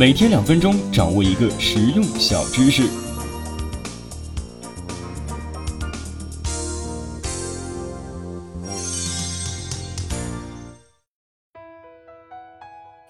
[0.00, 2.84] 每天两分钟，掌握一个实用小知识。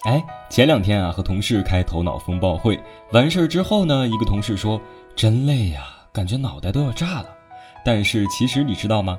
[0.03, 2.77] 哎，前两天啊，和同事开头脑风暴会，
[3.13, 4.77] 完事儿之后呢，一个同事说
[5.15, 7.29] ：“真累呀，感觉脑袋都要炸了。”
[7.85, 9.17] 但是其实你知道吗？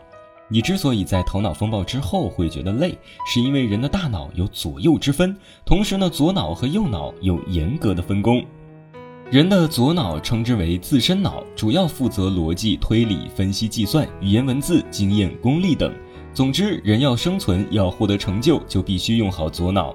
[0.49, 8.45] 你之所以在头脑风暴之后会觉得累，是因为人的大脑有左右之分，同时呢，左脑和右脑有严格的分工。
[9.31, 15.91] 人的左脑称之为自身脑，主要负责逻辑、推理、分析、计算、语言文字、经验、功力等。
[16.35, 19.95] 总之，人要生存，要获得成就，就必须用好左脑。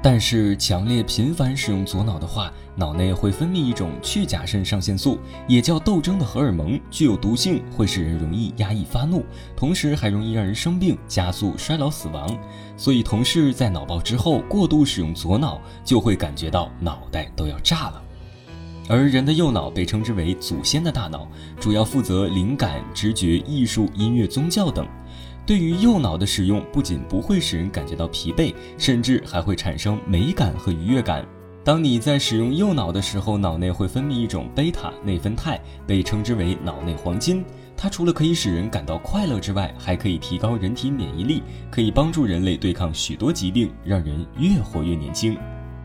[0.00, 9.24] 但是，强烈频繁使用左脑的话，脑内会分泌一种去甲肾上腺素，也叫斗争的荷尔蒙，具有毒性，会使人容易压抑发怒，
[9.56, 12.38] 同时还容易让人生病，加速衰老死亡。
[12.76, 18.02] 所以，同事在脑爆之后过度使用左脑，就会感觉到脑袋都要炸了。
[18.88, 21.28] 而人的右脑被称之为祖先的大脑，
[21.58, 24.86] 主要负责灵感、直觉、艺术、音乐、宗教等。
[25.48, 31.26] 对于右脑的使用，不仅不会使人感觉到疲惫，甚至还会产生美感和愉悦感。
[31.64, 37.42] 当你在使用右脑的时候，脑内会分泌一种贝塔内啡肽，被称之为脑内黄金。
[37.78, 45.34] 它除了可以使人感到快乐之外，还可以提高人体免疫力，可以帮助人类对抗许多疾病，让人越活越年轻。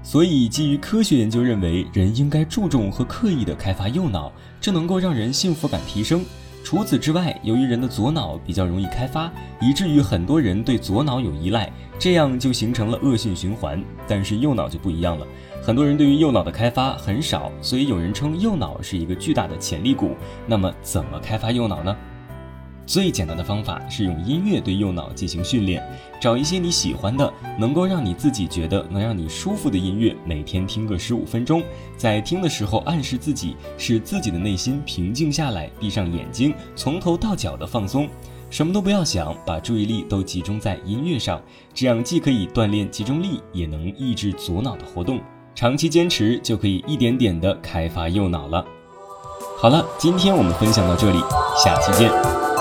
[0.04, 6.26] 所以，基于科学研究认为，人应该注重和刻意的开发右脑，这能够让人幸福感提升。
[6.64, 13.84] 除此之外，由于人的左脑比较容易开发，以至于很多人对左脑有依赖，这样就形成了恶性循环。
[14.08, 15.28] 但是右脑就不一样了，
[15.62, 20.16] 很多人对于右脑的开发很少，所以有人称右脑是一个巨大的潜力股。
[20.48, 21.96] 那么，怎么开发右脑呢？
[22.86, 25.82] 最简单的方法是用音乐对右脑进行训练，
[26.20, 31.64] 找一些你喜欢的，能够让你自己觉得能让你舒服的音乐，每天听个十五分钟。
[31.98, 38.08] 在听的时候，暗示自己，使自己的内心平静下来，闭上眼睛，从头到脚的放松，
[38.50, 41.42] 什么都不要想，把注意力都集中在音乐上。
[41.74, 45.20] 这样既可以锻炼集中力，也能抑制左脑的活动。
[45.56, 48.66] 长期坚持，就可以一点点的开发右脑了。
[49.58, 51.20] 好了，今天我们分享到这里，
[51.64, 52.53] 下期见。